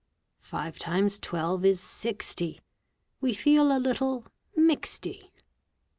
Five 0.39 0.79
times 0.79 1.19
twelve 1.19 1.63
is 1.63 1.79
sixty. 1.79 2.59
We 3.19 3.35
feel 3.35 3.71
a 3.71 3.77
little 3.77 4.25
mixed 4.55 5.05
y. 5.05 5.29